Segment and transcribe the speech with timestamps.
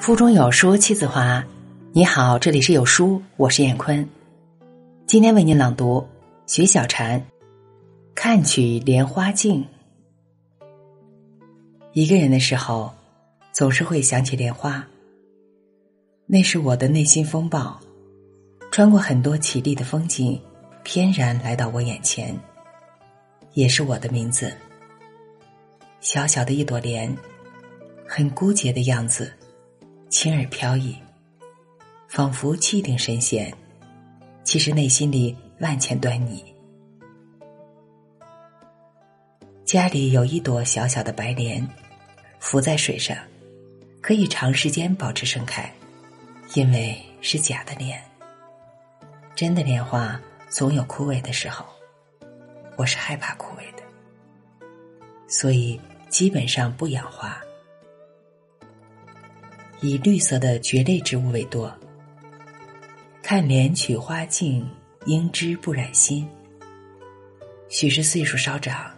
[0.00, 1.44] 腹中有书气自华。
[1.92, 4.06] 你好，这里是有书，我是闫坤。
[5.06, 6.06] 今天为您朗读
[6.46, 7.18] 徐小婵
[8.14, 9.64] 《看取莲花镜》。
[11.92, 12.92] 一个人的时候，
[13.52, 14.84] 总是会想起莲花。
[16.26, 17.80] 那是我的内心风暴，
[18.70, 20.40] 穿过很多绮丽的风景，
[20.82, 22.36] 翩然来到我眼前。
[23.52, 24.52] 也是我的名字。
[26.00, 27.16] 小小的一朵莲，
[28.16, 29.36] 很孤洁的样子，
[30.08, 30.96] 轻而飘逸，
[32.06, 33.52] 仿佛气定神闲，
[34.44, 36.54] 其实内心里万千端倪。
[39.64, 41.68] 家里有一朵小小的白莲，
[42.38, 43.16] 浮在水上，
[44.00, 45.68] 可以长时间保持盛开，
[46.54, 48.00] 因为是假的莲。
[49.34, 51.66] 真的莲花总有枯萎的时候。
[52.76, 53.82] 我是害怕枯萎的，
[55.26, 57.40] 所以基本上不养花，
[59.84, 61.70] 以绿色的蕨类植物为多。
[63.22, 64.66] 看莲取花径，
[65.04, 66.26] 应知不染心。
[67.68, 68.90] 许是岁数稍长，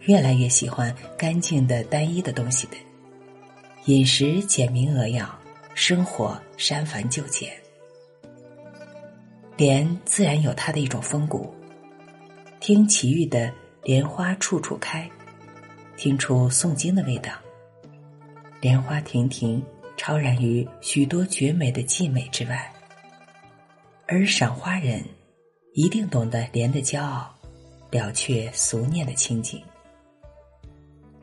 [0.00, 2.76] 越来越喜欢干净的、单一的东西的，
[3.84, 5.32] 饮食简明扼要，
[5.74, 7.52] 生活删繁就简。
[9.56, 11.54] 莲自然有它的一种风骨。
[12.58, 13.52] 听奇遇的
[13.84, 15.08] 莲花处处开，
[15.96, 17.30] 听出诵经的味道。
[18.60, 19.62] 莲花亭亭，
[19.96, 22.72] 超然于许多绝美的静美之外。
[24.06, 25.02] 而赏花人，
[25.72, 27.34] 一定懂得莲的骄傲，
[27.90, 29.60] 了却俗念的清净。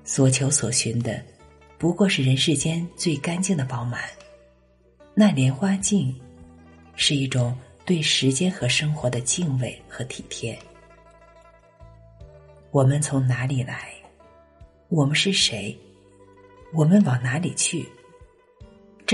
[0.04, 1.24] 所求所寻的，
[1.78, 4.02] 不过是人世间最干净的饱满。
[5.14, 6.14] 那莲花镜，
[6.96, 10.58] 是一种对时间和生活的敬畏和体贴。
[12.72, 13.94] 我们从哪里来？
[14.90, 15.78] 我们是谁？
[16.74, 17.88] 我们往哪里去？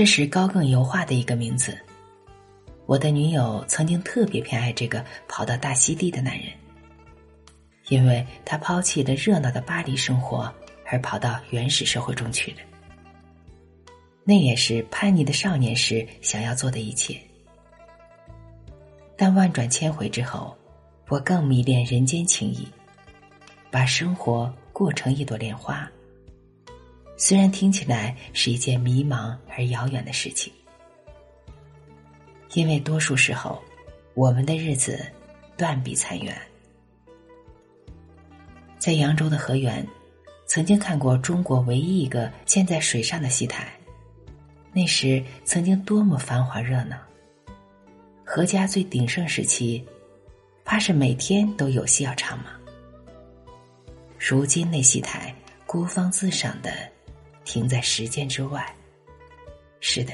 [0.00, 1.78] 这是高更油画的一个名字。
[2.86, 6.46] 我的女友曾经特别偏爱这个跑到大溪地的男人，
[7.88, 10.50] 因为他抛弃了热闹的巴黎生活，
[10.86, 12.60] 而跑到原始社会中去了。
[14.24, 17.20] 那也是叛逆的少年时想要做的一切。
[19.18, 20.56] 但万转千回之后，
[21.08, 22.66] 我更迷恋人间情谊。
[23.70, 25.86] 把生活过成一朵莲花，
[27.22, 30.50] 虽然听起来是一件迷茫而遥远的事情，
[32.54, 33.62] 因为多数时候，
[34.14, 35.06] 我们的日子
[35.54, 36.34] 断壁残垣。
[38.78, 39.86] 在扬州的河源，
[40.46, 43.70] 曾经看过中国唯一一个建在水上的戏台，
[44.72, 46.96] 那时曾经多么繁华热闹。
[48.24, 49.86] 何家最鼎盛时期，
[50.64, 52.46] 怕是每天都有戏要唱吗？
[54.18, 55.34] 如今那戏台
[55.66, 56.72] 孤芳自赏的，
[57.44, 58.74] 停在时间之外。
[59.80, 60.12] 是的，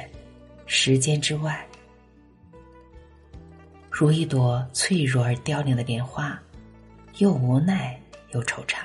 [0.67, 1.67] 时间之外，
[3.91, 6.41] 如一朵脆弱而凋零的莲花，
[7.19, 8.01] 又无奈
[8.33, 8.79] 又惆怅。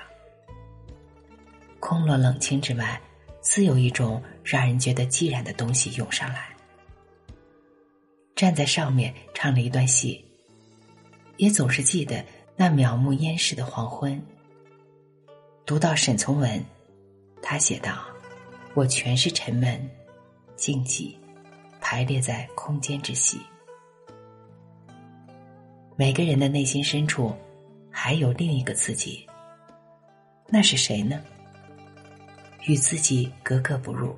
[1.80, 3.00] 空落冷清之外，
[3.42, 6.50] 自有一种让人觉得寂然的东西涌上来。
[8.36, 10.24] 站在上面唱了一段戏，
[11.38, 12.26] 也总是记得
[12.56, 14.20] 那渺目烟逝的黄昏。
[15.66, 16.64] 读到沈从文，
[17.42, 18.04] 他写道
[18.74, 19.90] ：“我全是沉闷、
[20.56, 21.14] 静寂，
[21.82, 23.40] 排列在空间之隙。
[25.98, 27.36] 每个人的内心深处，
[27.90, 29.28] 还有另一个自己。
[30.48, 31.22] 那是谁呢？
[32.66, 34.16] 与自己格格不入，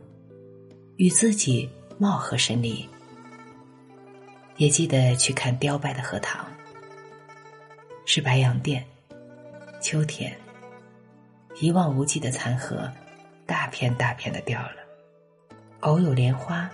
[0.97, 2.87] 与自己貌合神离。
[4.57, 6.45] 也记得去看凋败的荷塘，
[8.05, 8.85] 是白洋淀，
[9.81, 10.35] 秋天。”
[11.61, 12.91] 一望无际的残荷，
[13.45, 14.77] 大片大片的掉了。
[15.81, 16.69] 偶有莲花，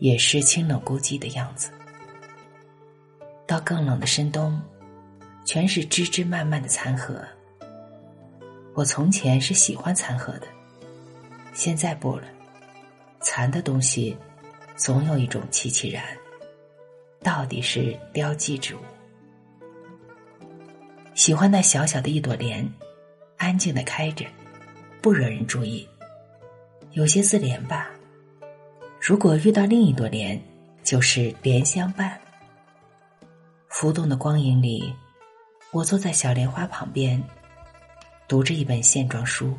[0.00, 1.70] 也是清冷孤寂的样子。
[3.46, 4.60] 到更冷的深冬，
[5.44, 7.22] 全是枝枝蔓蔓的残荷。
[8.74, 10.46] 我从前是喜欢残荷的，
[11.52, 12.24] 现在不了。
[13.20, 14.16] 残的东西，
[14.76, 16.04] 总有一种凄凄然。
[17.22, 18.80] 到底是凋寂之物。
[21.14, 22.68] 喜欢那小小的一朵莲。
[23.36, 24.24] 安静的开着，
[25.02, 25.86] 不惹人注意，
[26.94, 27.90] 有些自怜吧。
[29.00, 30.40] 如果遇到另一朵莲，
[30.84, 32.18] 就是莲相伴。
[33.68, 34.94] 浮动的光影里，
[35.72, 37.20] 我坐在小莲花旁边，
[38.28, 39.58] 读着一本线装书。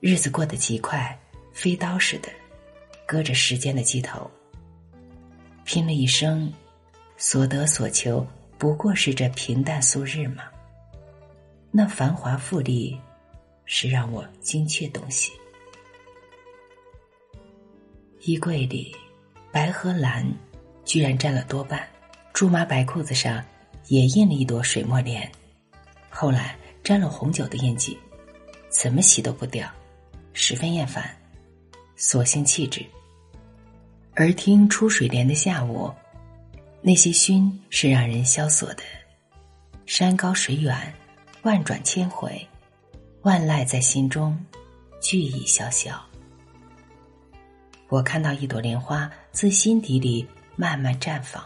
[0.00, 1.16] 日子过得极快，
[1.52, 2.28] 飞刀似的，
[3.06, 4.28] 割着时间的鸡头。
[5.62, 6.52] 拼了一生，
[7.16, 8.26] 所得所求，
[8.58, 10.42] 不过是这平淡素日吗？
[11.70, 12.98] 那繁华富丽，
[13.66, 15.30] 是让我精确东西。
[18.22, 18.96] 衣柜里，
[19.52, 20.26] 白和蓝
[20.84, 21.86] 居然占了多半。
[22.32, 23.44] 驻马白裤子上
[23.86, 25.30] 也印了一朵水墨莲，
[26.10, 27.98] 后来沾了红酒的印记，
[28.68, 29.70] 怎么洗都不掉，
[30.32, 31.16] 十分厌烦，
[31.96, 32.84] 索性弃之。
[34.14, 35.90] 而听出水莲的下午，
[36.82, 38.82] 那些熏是让人萧索的。
[39.86, 40.94] 山高水远，
[41.42, 42.46] 万转千回，
[43.26, 44.38] 万籁在心中，
[45.00, 46.00] 俱已萧萧。
[47.88, 50.24] 我看到一朵莲花自心底里
[50.54, 51.44] 慢慢绽放，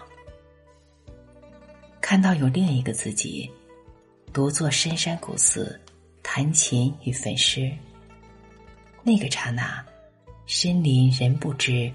[1.98, 3.50] 看到有另一个自己，
[4.30, 5.80] 独坐深山古寺，
[6.22, 7.72] 弹琴与焚诗。
[9.02, 9.82] 那个刹那，
[10.44, 11.90] 深林人不知，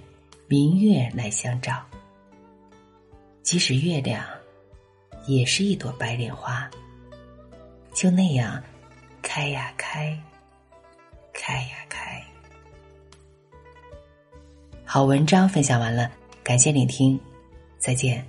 [0.47, 1.85] 明月来相照。
[3.43, 4.25] 即使月亮，
[5.27, 6.67] 也是一朵白莲花，
[7.93, 8.59] 就那样
[9.35, 10.17] 开呀开，
[11.33, 12.23] 开呀开。
[14.85, 16.09] 好文章分享完了，
[16.41, 17.19] 感谢聆听，
[17.77, 18.25] 再见。